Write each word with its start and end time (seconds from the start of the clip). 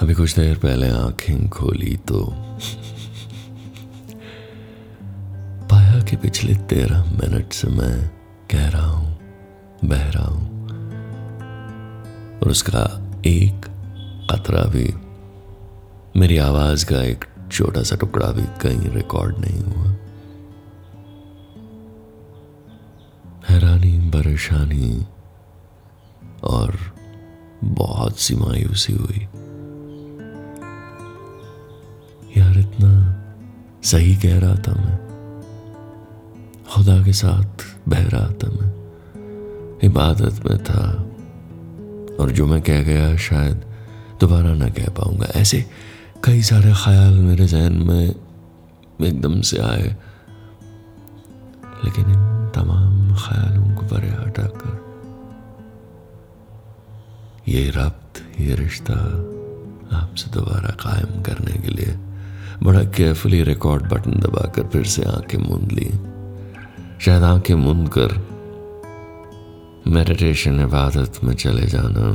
अभी 0.00 0.14
कुछ 0.14 0.34
देर 0.36 0.58
पहले 0.58 0.88
आँखें 0.90 1.48
खोली 1.48 1.96
तो 1.96 2.24
पाया 5.70 6.02
कि 6.02 6.16
पिछले 6.16 6.54
तेरह 6.54 7.04
मिनट 7.04 7.52
से 7.52 7.68
मैं 7.68 8.08
कह 8.50 8.68
रहा 8.68 8.86
हूँ, 8.86 9.18
बह 9.84 10.10
रहा 10.10 10.24
हूँ। 10.24 10.68
और 12.38 12.50
उसका 12.50 12.84
एक 13.26 13.66
कतरा 14.30 14.62
भी, 14.62 14.94
मेरी 16.20 16.38
आवाज़ 16.38 16.86
का 16.86 17.02
एक 17.02 17.24
छोटा 17.52 17.82
सा 17.82 17.96
टुकड़ा 17.96 18.30
भी 18.30 18.42
कहीं 18.42 18.90
रिकॉर्ड 18.90 19.38
नहीं 19.38 19.60
हुआ। 19.60 19.90
हैरानी, 23.48 23.98
परेशानी 24.10 25.06
और 26.44 26.78
बहुत 27.64 28.18
सी 28.18 28.36
मायूसी 28.36 28.92
हुई। 28.92 29.28
यार, 32.38 32.58
इतना 32.58 33.14
सही 33.82 34.16
कह 34.16 34.38
रहा 34.38 34.54
था 34.54 34.74
मैं। 34.74 34.98
खुदा 36.74 37.02
के 37.02 37.12
साथ 37.12 37.44
बह 37.88 38.08
रहा 38.08 38.26
था 38.26 38.50
मैं। 38.50 38.92
इबादत 39.84 40.46
में 40.50 40.64
था। 40.64 41.04
और 42.20 42.30
जो 42.30 42.46
मैं 42.46 42.62
कह 42.62 42.82
गया, 42.82 43.16
शायद 43.16 43.64
दोबारा 44.20 44.54
ना 44.54 44.68
कह 44.68 44.88
पाऊँगा। 44.88 45.24
ऐसे 45.24 45.64
कई 46.24 46.42
सारे 46.42 46.72
ख्याल 46.72 47.14
मेरे 47.14 47.46
जहन 47.46 47.72
में 47.72 48.14
एकदम 49.02 49.40
से 49.40 49.58
आए। 49.58 49.96
लेकिन 51.84 52.04
इन 52.04 52.50
तमाम 52.54 53.14
ख्यालों 53.14 53.74
को 53.74 53.86
परे 53.86 54.08
हटाकर 54.08 54.88
ये 57.48 57.70
रब्त, 57.70 58.40
ये 58.40 58.54
रिश्ता 58.54 58.94
आपसे 59.92 60.30
दोबारा 60.30 60.70
कायम 60.70 61.22
करने 61.22 61.52
के 61.52 61.68
लिए 61.68 61.98
बड़ा 62.62 62.84
केयरफुली 62.84 63.42
रिकॉर्ड 63.42 63.88
बटन 63.92 64.12
दबाकर 64.12 64.62
फिर 64.62 64.84
से 64.84 65.02
आँखें 65.02 65.38
मूंद 65.38 65.72
ली। 65.72 65.90
शायद 67.00 67.22
आँखें 67.22 67.54
मूंद 67.54 67.88
कर 67.88 68.38
मेडिटेशन 69.86 70.60
इबादत 70.60 71.24
में 71.24 71.34
चले 71.34 71.66
जाना, 71.66 72.06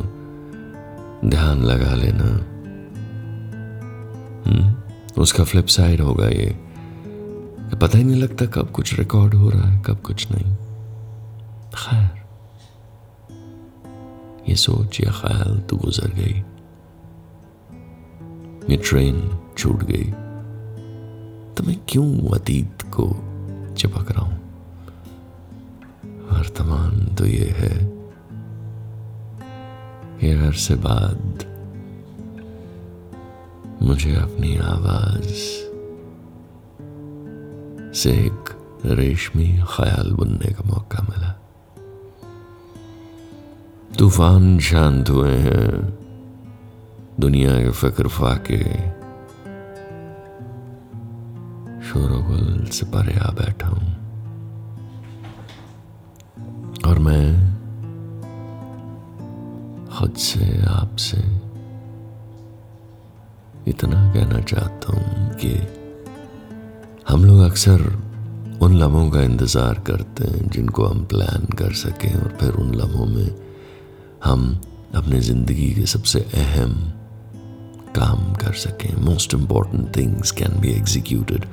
ध्यान 1.30 1.64
लगा 1.64 1.94
लेना। 1.96 2.28
हम्म 4.46 5.22
उसका 5.22 5.44
फ्लिप 5.44 5.68
साइड 5.68 6.02
होगा 6.02 6.28
ये। 6.28 6.60
पता 7.82 7.98
ही 7.98 8.04
नहीं 8.04 8.22
लगता 8.22 8.46
कब 8.46 8.70
कुछ 8.70 9.00
रिकॉर्ड 9.00 9.34
हो 9.34 9.50
रहा 9.50 9.70
है, 9.70 9.82
कब 9.86 9.98
कुछ 9.98 10.28
नहीं। 10.32 10.56
खैर, 11.76 12.10
ये 14.50 14.56
सोच, 14.56 15.02
या 15.02 15.12
ख्याल 15.12 15.60
तो 15.60 15.78
गुजर 15.78 16.08
गई। 16.08 16.44
ये 18.70 18.78
ट्रेन 18.78 19.40
छूट 19.58 19.84
गई। 19.84 20.14
तो 21.58 21.64
मैं 21.64 21.78
क्यों 21.90 22.36
अतीत 22.36 22.82
को 22.82 23.06
चिपक 23.76 24.12
रहा 24.12 24.26
हूँ 24.26 24.40
वर्तमान 26.32 27.16
तो 27.16 27.26
ये 27.26 27.46
है 27.58 27.76
कि 30.20 30.32
अरसे 30.32 30.76
बाद 30.76 31.46
मुझे 33.82 34.16
अपनी 34.16 34.58
आवाज़ 34.58 35.34
से 37.94 38.12
एक 38.12 38.50
रेशमी 38.86 39.60
ख्याल 39.70 40.12
बुनने 40.12 40.54
का 40.54 40.64
मौका 40.66 41.02
मिला। 41.02 41.32
तूफ़ान 44.00 44.60
शांत 44.60 45.10
हुए 45.10 45.32
हैं, 45.32 45.98
दुनिया 47.20 47.64
के 47.64 47.72
फ़िक्र 47.72 48.08
फाके 48.08 48.64
शोरगुल 51.94 52.70
से 52.74 52.86
परे 52.90 53.14
आ 53.20 53.30
बैठा 53.38 53.68
हूँ। 53.68 53.88
और 56.86 57.00
मैं 57.00 57.26
खुद 59.90 60.14
से 60.20 60.46
आपसे 60.68 61.18
इतना 63.72 64.00
कहना 64.14 64.40
चाहता 64.42 64.94
हूँ 64.94 65.34
कि 65.44 65.52
हम 67.10 67.26
लोग 67.26 67.40
अक्सर 67.42 67.82
उन 68.62 68.78
लम्हों 68.80 69.10
का 69.12 69.22
इंतज़ार 69.22 69.80
करते 69.88 70.28
हैं 70.28 70.50
जिनको 70.50 70.86
हम 70.86 71.04
प्लान 71.06 71.46
कर 71.58 71.74
सकें 71.84 72.14
और 72.14 72.36
फिर 72.40 72.56
उन 72.64 72.74
लम्हों 72.76 73.06
में 73.06 73.30
हम 74.24 74.50
अपने 74.96 75.20
ज़िंदगी 75.22 75.70
के 75.74 75.86
सबसे 75.94 76.20
अहम 76.36 76.74
काम 77.96 78.34
कर 78.36 78.54
सकें। 78.64 78.94
Most 79.06 79.34
important 79.34 79.96
things 79.98 80.32
can 80.42 80.60
be 80.62 80.72
executed 80.72 81.46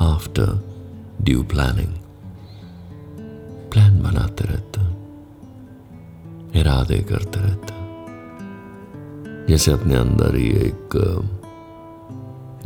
after 0.00 0.50
due 1.22 1.42
planning 1.42 1.94
plan 3.72 4.02
बनाते 4.02 4.44
रहते 4.44 4.80
इरादे 6.60 6.98
करते 7.02 7.40
रहते 7.40 7.74
जैसे 9.48 9.72
अपने 9.72 9.94
अंदर 9.94 10.36
ही 10.36 10.48
एक 10.60 10.96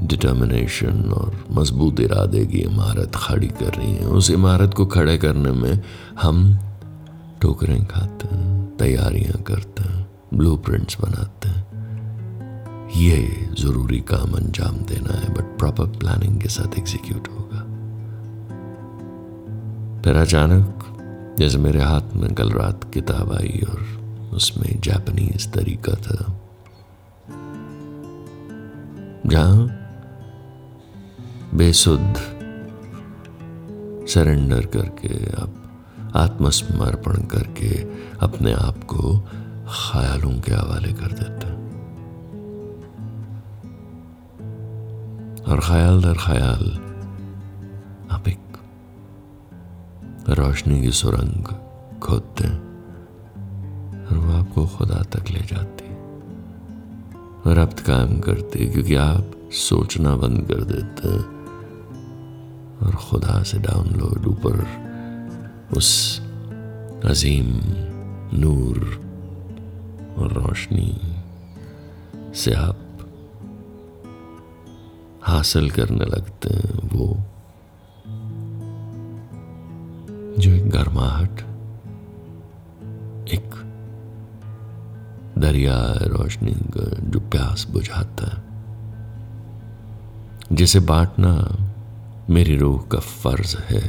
डिटर्मिनेशन 0.03 1.03
और 1.13 1.45
मज़बूत 1.51 2.01
इरादे 2.01 2.45
की 2.47 2.59
इमारत 2.59 3.17
खड़ी 3.17 3.49
कर 3.49 3.75
रही 3.75 3.93
है 3.93 4.07
उस 4.19 4.31
इमारत 4.31 4.75
को 4.75 4.87
खड़े 4.87 5.17
करने 5.19 5.53
में 5.53 5.83
हम 6.23 6.59
ठोकरें 7.43 7.85
खाते 7.87 8.35
हैं 8.35 8.77
तैयारियाँ 8.77 9.43
करते 9.43 9.83
हैं 9.83 10.07
ब्लू 10.35 10.57
बनाते 10.67 11.49
हैं 11.49 11.70
ये 12.97 13.49
ज़रूरी 13.59 14.01
काम 14.01 14.33
अंजाम 14.33 14.77
देना 14.77 15.15
है 15.19 15.35
बट 15.35 15.59
प्रॉपर 15.59 15.87
प्लानिंग 15.99 16.41
के 16.41 16.49
साथ 16.49 16.79
एग्जीक्यूट 16.79 17.29
होगा। 17.29 17.61
फिर 20.03 20.17
अचानक, 20.17 20.85
जैसे 21.39 21.59
मेरे 21.59 21.81
हाथ 21.81 22.15
में 22.15 22.35
कल 22.35 22.51
रात 22.51 22.91
किताब 22.95 23.33
आई 23.33 23.63
और 23.71 23.81
उसमें 24.35 24.81
जापानीज 24.81 25.53
तरीका 25.53 25.93
था। 25.93 26.41
जहाँ 29.27 29.69
बेसुध 31.55 32.15
सरेंडर 34.09 34.67
करके, 34.67 35.43
आप 35.43 35.57
आत्मसमर्पण 36.17 37.23
करके 37.27 37.71
अपने 38.21 38.53
आप 38.53 38.85
को 38.85 39.19
ख्यालों 39.71 40.41
के 40.41 40.55
हवाले 40.55 40.93
कर 40.93 41.13
देते। 41.13 41.50
और 45.51 45.61
ख्याल 45.61 46.01
दर 46.03 46.19
ख्याल 46.19 46.65
आप 48.15 48.29
एक 48.29 48.59
रोशनी 50.39 50.81
की 50.83 50.91
सुरंग 50.93 51.47
खोदते 52.03 52.45
हैं 52.45 52.59
और 54.05 54.17
वो 54.17 54.33
आपको 54.33 54.67
खुदा 54.77 55.03
तक 55.15 55.31
ले 55.31 55.41
जाती 55.47 55.89
रब्त 57.55 57.81
कायम 57.81 58.19
करती 58.21 58.67
क्योंकि 58.67 58.95
आप 58.95 59.33
सोचना 59.61 60.15
बंद 60.17 60.47
कर 60.49 60.63
देते 60.65 61.09
हैं 61.09 61.25
और 62.83 62.95
खुदा 63.01 63.43
से 63.43 63.59
डाउनलोड 63.59 64.27
ऊपर 64.27 64.55
उस 65.77 65.91
अजीम 67.05 67.51
नूर 68.41 68.79
और 70.19 70.33
रोशनी 70.33 70.93
से 72.35 72.55
आप 72.55 72.80
हासिल 75.31 75.71
करने 75.71 76.05
लगते 76.05 76.55
हैं, 76.55 76.89
वो 76.89 77.07
जो 80.39 80.51
एक 80.51 80.71
गर्माहट, 80.71 81.41
एक 83.29 83.55
दरिया 85.39 85.77
रोशनी 86.07 86.55
जो 87.11 87.21
प्यास 87.21 87.67
बुझाता 87.71 88.27
है, 88.27 88.43
जिसे 90.53 90.81
बांटना 90.81 91.33
मेरी 92.31 92.57
रूह 92.57 92.83
का 92.83 92.99
फ़र्ज़ 92.99 93.57
है, 93.59 93.83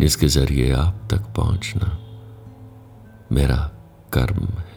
जिसके 0.00 0.28
ज़रिए 0.28 0.72
आप 0.72 1.08
तक 1.10 1.22
पहुँचना 1.36 1.98
मेरा 3.32 3.56
कर्म 4.12 4.44
है। 4.44 4.72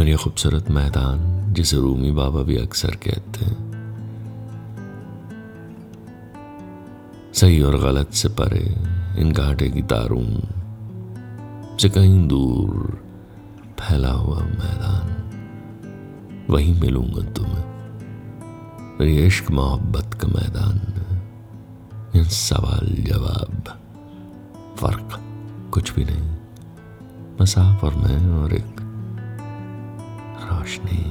और 0.00 0.08
ये 0.08 0.16
खूबसूरत 0.16 0.70
मैदान 0.70 1.35
जिसे 1.56 1.76
रूमी 1.76 2.10
बाबा 2.10 2.42
भी 2.42 2.56
अक्सर 2.56 2.96
कहते 2.96 3.44
हैं, 3.44 3.56
सही 7.34 7.62
और 7.62 7.78
गलत 7.78 8.12
से 8.12 8.28
परे 8.28 8.64
इन 9.20 9.32
घाटे 9.32 9.68
की 9.70 9.82
तारों 9.82 10.24
से 11.78 11.88
कहीं 11.88 12.26
दूर 12.28 13.00
फैला 13.80 14.12
हुआ 14.12 14.38
मैदान, 14.38 15.08
वहीं 16.50 16.80
मिलूँगा 16.80 17.22
तुम्हें। 17.32 17.64
इश्क 19.26 19.50
मोहब्बत 19.50 20.14
का 20.14 20.28
मैदान 20.28 20.80
सवाल 22.26 22.86
जवाब 22.98 23.62
फ़र्क 24.76 25.08
कुछ 25.74 25.94
भी 25.94 26.04
नहीं। 26.04 26.30
बस 27.40 27.58
आप 27.58 27.84
और 27.84 27.94
मैं 27.94 28.28
और 28.32 28.52
एक 28.54 28.80
रोशनी। 30.52 31.02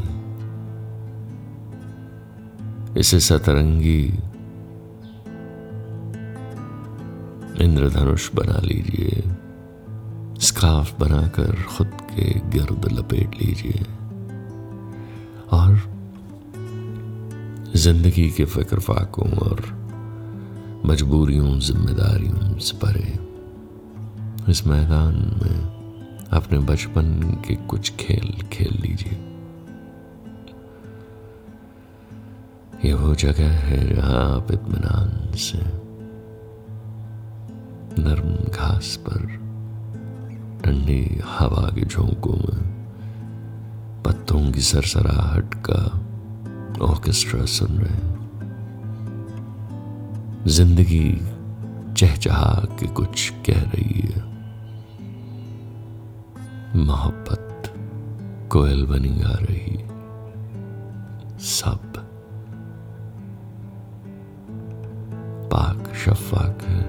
इसे 2.97 3.19
सतरंगी 3.19 4.03
इंद्रधनुष 7.65 8.29
बना 8.35 8.59
लीजिए। 8.59 9.23
स्काफ 10.39 10.99
बनाकर 10.99 11.63
खुद 11.63 11.87
के 11.87 12.31
गर्द 12.31 12.89
लपेट 12.91 13.35
लीजिए। 13.41 13.85
और 15.51 15.95
ज़िंदगी 17.75 18.31
के 18.31 18.45
फ़िक्र 18.45 18.79
फाकों 18.79 19.31
और 19.31 19.85
मजबूरियों, 20.85 21.59
जिम्मेदारियों 21.59 22.59
से 22.59 22.77
परे। 22.77 23.19
इस 24.51 24.67
मैदान 24.67 25.15
में 25.15 25.75
अपने 26.31 26.59
बचपन 26.59 27.21
के 27.47 27.55
कुछ 27.55 27.93
खेल 27.95 28.47
खेल 28.53 28.81
लीजिए। 28.81 29.34
ये 32.85 32.93
वो 32.93 33.15
जगह 33.15 33.49
है 33.49 33.95
जहाँ 33.95 34.35
आप 34.35 34.51
इतमान 34.51 35.31
से 35.35 35.57
नरम 38.01 38.51
घास 38.51 38.99
पर 39.09 39.25
ठंडी 40.65 41.21
हवा 41.25 41.69
के 41.75 41.85
झोंकों 41.85 42.33
में 42.33 42.63
पत्तों 44.05 44.51
की 44.51 44.61
सरसराहट 44.61 45.53
का 45.69 45.81
ऑर्केस्ट्रा 46.85 47.45
सुन 47.45 47.77
रहे 47.77 47.93
हैं। 47.93 48.15
ज़िंदगी 50.47 51.21
चहचहा 51.93 52.65
के 52.79 52.87
कुछ 52.87 53.29
कह 53.29 53.61
रही 53.61 54.11
है। 54.15 54.23
मोहब्बत 56.75 57.73
कोयल 58.51 58.85
बनी 58.85 59.09
गा 59.09 59.37
रही। 59.41 59.77
सब 61.39 62.04
शफाक 66.05 66.61
है। 66.61 66.83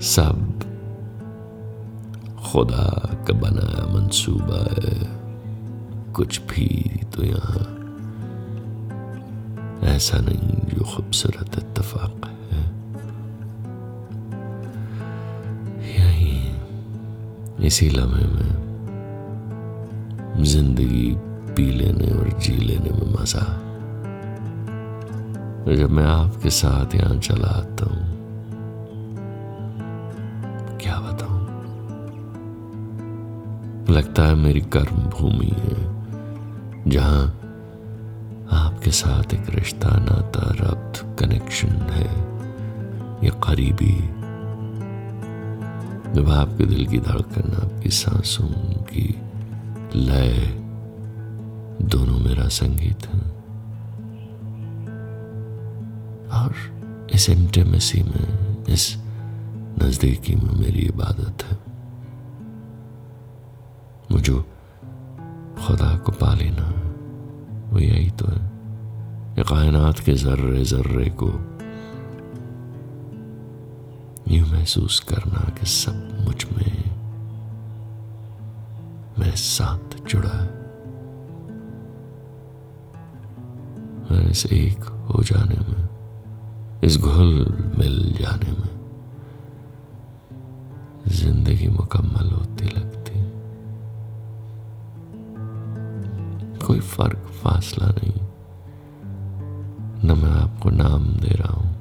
सब 0.00 0.38
खुदा 2.42 2.88
का 3.26 3.34
बनाया 3.40 3.86
मंसूबा 3.94 4.60
है। 4.76 4.98
कुछ 6.14 6.40
भी 6.50 6.66
तो 7.14 7.24
यहाँ 7.24 7.66
ऐसा 9.94 10.18
नहीं 10.18 10.52
जो 10.68 10.84
खूबसूरत 10.84 11.58
इतफाक 11.58 12.26
है। 12.50 12.62
यही 15.88 16.36
इसी 17.66 17.88
लम्हे 17.88 18.26
में 18.26 18.52
ज़िंदगी 20.44 21.08
पी 21.56 21.70
लेने 21.70 22.10
और 22.10 22.28
जी 22.38 22.56
लेने 22.56 22.90
में 22.90 23.08
मज़ा। 23.14 23.44
जब 25.60 25.90
मैं 25.90 26.04
आपके 26.04 26.50
साथ 26.50 26.94
यहाँ 26.94 27.16
चला 27.18 27.48
आता 27.48 27.84
हूँ, 27.84 28.06
क्या 30.78 30.98
बताऊँ? 31.00 31.40
लगता 33.90 34.26
है 34.26 34.34
मेरी 34.34 34.60
कर्म 34.60 34.96
भूमि 34.96 35.52
है, 35.58 35.76
जहाँ 36.90 37.24
आपके 38.52 38.90
साथ 38.90 39.34
एक 39.34 39.50
रिश्ता 39.50 39.88
नाता 39.88 40.50
रब्त 40.50 41.16
कनेक्शन 41.20 41.68
है, 41.68 42.08
या 43.24 43.30
करीबी। 43.30 43.96
जब 46.14 46.30
आपके 46.30 46.66
दिल 46.66 46.86
की 46.86 46.98
धड़कन, 46.98 47.52
आपकी 47.52 47.90
सांसों 47.90 48.48
की 48.82 49.20
लय 49.94 50.32
दोनों 51.82 52.18
मेरा 52.18 52.48
संगीत 52.48 53.06
है। 53.06 53.29
और 56.32 56.54
इस 57.14 57.30
इंटीमेसी 57.30 58.02
में, 58.02 58.56
इस 58.66 58.96
नजदीकी 59.82 60.34
में 60.34 60.60
मेरी 60.60 60.80
इबादत 60.80 61.44
है। 61.44 61.58
मुझे 64.12 64.32
खुदा 65.66 65.96
को 65.96 66.12
पा 66.12 66.34
लेना 66.34 66.74
वो 67.70 67.78
यही 67.78 68.10
तो 68.10 68.26
है। 68.26 68.46
ये 69.38 69.42
कायनात 69.42 69.98
के 69.98 70.14
जर्रे 70.14 70.64
जर्रे 70.64 71.10
को 71.22 71.28
यूँ 74.28 74.48
महसूस 74.48 75.00
करना 75.00 75.50
कि 75.50 75.66
सब 75.66 76.18
मुझमें 76.20 76.84
मेरे 79.18 79.36
साथ 79.36 80.06
जुड़ा 80.06 80.28
है। 80.28 80.60
और 84.10 84.30
इस 84.30 84.46
एक 84.46 84.84
हो 84.84 85.22
जाने 85.22 85.54
में 85.54 85.79
इस 86.84 86.96
घुल 86.96 87.32
मिल 87.78 88.16
जाने 88.20 88.50
में 88.50 88.70
ज़िंदगी 91.08 91.68
मुकम्मल 91.68 92.30
होती 92.30 92.64
लगती। 92.64 93.20
कोई 96.66 96.80
फ़र्क 96.80 97.18
फासला 97.18 97.86
नहीं। 97.86 98.12
न 100.04 100.18
मैं 100.18 100.30
आपको 100.30 100.70
नाम 100.70 101.06
दे 101.16 101.34
रहा 101.34 101.52
हूँ, 101.52 101.76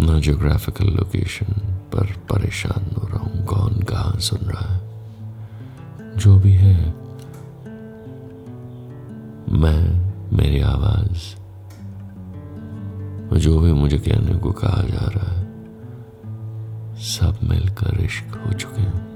न 0.00 0.20
जोग्राफिकल 0.20 0.86
लोकेशन 0.86 1.52
पर 1.92 2.12
परेशान 2.32 2.96
हो 2.96 3.06
रहा 3.06 3.18
हूँ। 3.18 3.44
कौन 3.46 3.82
कहाँ 3.82 4.18
सुन 4.20 4.48
रहा 4.48 4.74
है? 4.74 4.80
जो 6.16 6.38
भी 6.38 6.52
है, 6.52 6.94
मैं, 9.52 9.82
मेरी 10.36 10.60
आवाज़ 10.60 11.41
जो 13.36 13.60
भी 13.60 13.72
मुझे 13.72 13.98
कहने 13.98 14.38
को 14.38 14.52
कहा 14.52 14.82
जा 14.82 15.06
रहा 15.06 15.38
है, 15.38 15.46
सब 16.98 17.38
मिलकर 17.42 18.04
इश्क 18.04 18.44
हो 18.46 18.52
चुके 18.52 18.80
हैं। 18.80 19.12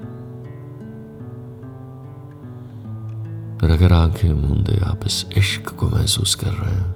और 3.63 3.69
अगर 3.69 3.93
आँखें 3.93 4.33
मूंदे, 4.33 4.77
आप 4.77 4.99
इस 5.05 5.25
इश्क 5.37 5.69
को 5.69 5.89
महसूस 5.89 6.35
कर 6.35 6.51
रहे 6.51 6.75
हैं। 6.75 6.95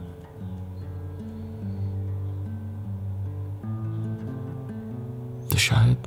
तो 5.51 5.57
शायद 5.57 5.97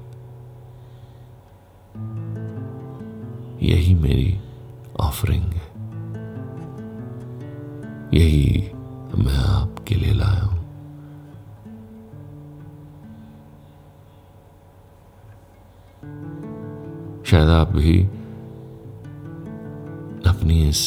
यही 3.62 3.94
मेरी 3.94 4.40
ऑफरिंग 5.00 5.44
है। 5.44 5.74
यही 8.14 8.70
मैं 9.18 9.36
आपके 9.36 9.94
लिए 9.94 10.12
लाया 10.12 10.40
हूँ। 10.40 10.53
शायद 17.34 17.48
आप 17.48 17.70
भी 17.72 18.00
अपनी 20.26 20.58
इस 20.68 20.80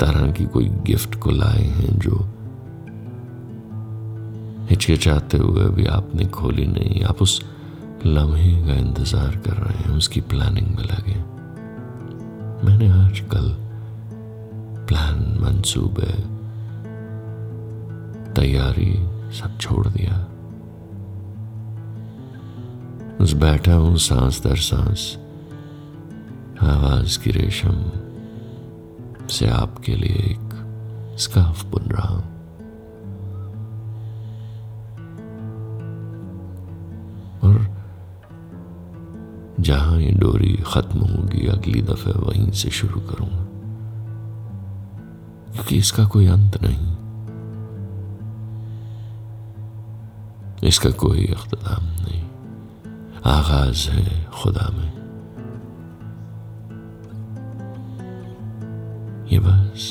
तरह 0.00 0.30
की 0.32 0.44
कोई 0.44 0.68
गिफ्ट 0.86 1.14
को 1.14 1.30
लाए 1.30 1.62
हैं 1.62 1.98
जो 1.98 2.18
हिचकिचाते 4.70 5.38
हुए 5.38 5.64
भी 5.70 5.86
आपने 5.86 6.24
खोली 6.26 6.66
नहीं। 6.66 7.02
आप 7.04 7.22
उस 7.22 7.40
लम्हे 8.06 8.52
का 8.66 8.74
इंतज़ार 8.74 9.36
कर 9.36 9.56
रहे 9.56 9.78
हैं, 9.78 9.96
उसकी 9.96 10.20
प्लानिंग 10.20 10.68
में 10.68 10.84
लगे 10.84 11.18
मैंने 12.66 12.88
आजकल 13.00 13.50
प्लान 14.86 15.18
मंसूबे 15.40 16.12
तैयारी 18.32 18.92
सब 19.34 19.58
छोड़ 19.60 19.86
दिया। 19.88 20.26
उस 23.20 23.32
बैठा 23.34 23.74
हूँ 23.74 23.96
सांस 23.98 24.40
दर 24.42 24.56
सांस 24.62 25.02
आवाज़ 26.62 27.18
की 27.20 27.30
रेशम 27.30 27.78
से 29.30 29.46
आपके 29.50 29.94
लिए 29.94 30.22
एक 30.24 30.54
स्काफ 31.18 31.64
बुन 31.64 31.88
रहा 31.90 32.08
हूँ 32.08 32.34
और 37.42 37.58
जहाँ 39.60 40.00
ये 40.00 40.10
डोरी 40.16 40.54
खत्म 40.66 41.00
होगी 41.06 41.46
अगली 41.48 41.82
दफे 41.84 42.18
वहीं 42.18 42.50
से 42.52 42.70
शुरू 42.72 43.00
करूँगा 43.08 43.44
क्योंकि 45.52 45.78
इसका 45.78 46.04
कोई 46.06 46.26
अंत 46.28 46.62
नहीं 46.62 46.94
इसका 50.64 50.90
कोई 50.98 51.26
अख्ताम 51.26 51.84
नहीं 51.84 52.22
आगाज़ 53.26 53.88
है 53.90 54.04
खुदा 54.32 54.68
में 54.72 54.90
ये 59.30 59.38
बस 59.38 59.86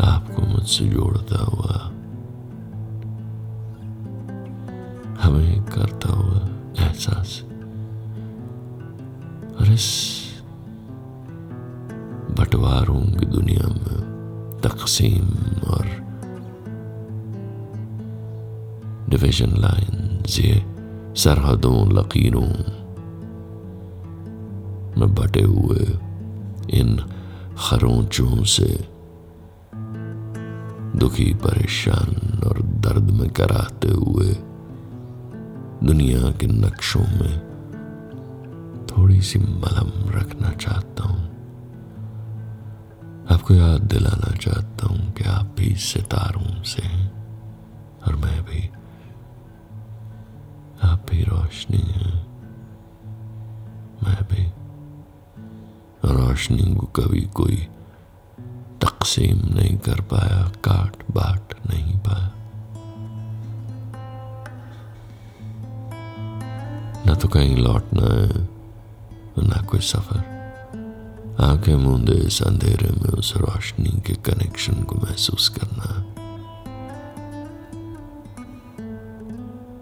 आपको 0.00 0.42
मुझसे 0.42 0.84
जोड़ता 0.88 1.42
हुआ 1.44 1.74
हमें 5.22 5.62
करता 5.64 6.12
हुआ 6.12 6.40
एहसास 6.78 7.40
और 9.60 9.72
इस 9.72 9.90
बंटवारों 12.38 13.00
की 13.18 13.26
दुनिया 13.26 13.68
में 13.68 14.60
तकसीम 14.62 15.28
और 15.68 15.86
डिवीज़न 19.12 19.56
लाइन 19.60 20.22
ये 20.30 20.52
सरहदों 21.22 21.78
लकीरों 21.92 22.48
में 24.96 25.14
बटे 25.14 25.42
हुए 25.42 25.84
इन 26.78 26.96
खरोंचों 27.58 28.44
से 28.54 28.68
दुखी 30.96 31.32
परेशान 31.44 32.40
और 32.46 32.62
दर्द 32.86 33.10
में 33.10 33.28
कराते 33.30 33.92
हुए 33.92 34.34
दुनिया 35.84 36.30
के 36.40 36.46
नक्शों 36.48 37.06
में 37.12 37.38
थोड़ी 38.88 39.20
सी 39.22 39.38
मलम 39.38 39.92
रखना 40.10 40.50
चाहता 40.58 41.08
हूँ 41.08 41.24
आपको 43.30 43.54
याद 43.54 43.82
दिलाना 43.92 44.36
चाहता 44.36 44.86
हूँ 44.86 45.12
कि 45.12 45.24
आप 45.30 45.54
भी 45.58 45.74
सितारों 45.82 46.62
से 46.64 46.82
हैं 46.82 47.10
और 48.06 48.16
मैं 48.16 48.40
भी 48.44 48.68
रोशनी 51.24 51.78
है 51.78 52.32
मैं 54.02 54.22
भी 54.22 54.52
रोशनी 56.04 56.74
को 56.74 56.86
कभी 56.86 57.20
कोई 57.20 57.68
तकसीम 58.82 59.54
नहीं 59.54 59.78
कर 59.78 60.00
पाया, 60.00 60.48
काट 60.48 60.96
बाट 61.10 61.54
नहीं 61.70 61.98
पाया। 61.98 62.32
न 67.06 67.14
तो 67.14 67.28
कहीं 67.28 67.56
लौटना 67.56 68.02
है, 68.02 68.48
ना 69.48 69.62
कोई 69.62 69.80
सफ़र। 69.80 70.32
आँखें 71.40 71.76
मूंदे 71.76 72.12
इस 72.12 72.42
अंधेरे 72.42 72.90
में 72.90 73.10
उस 73.10 73.36
रोशनी 73.36 74.00
के 74.00 74.14
कनेक्शन 74.14 74.82
को 74.82 74.94
महसूस 74.94 75.48
करना। 75.48 76.14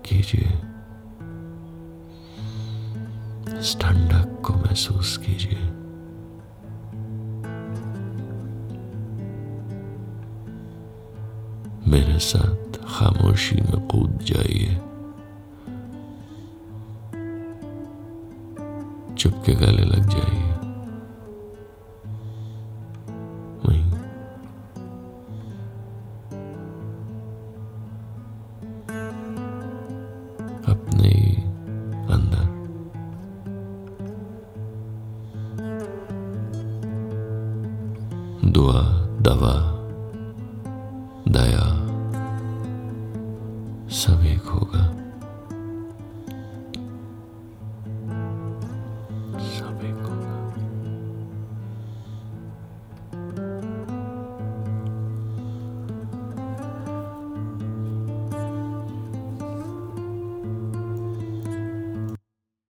कीजिए। 0.07 0.70
इस 3.61 3.77
ठंडक 3.81 4.43
को 4.43 4.55
महसूस 4.55 5.17
कीजिए। 5.17 5.59
मेरे 11.91 12.19
साथ 12.19 12.79
खामोशी 12.85 13.57
में 13.57 13.89
कूद 13.89 14.19
जाइए। 14.23 14.75
चुपके 19.15 19.55
गले 19.55 19.85
लग 19.85 20.09
जाइए। 20.09 20.50
दया 41.33 41.61
सब 41.61 41.70